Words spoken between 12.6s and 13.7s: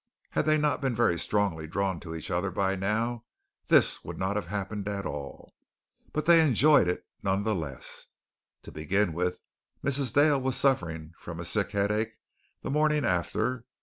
the morning after.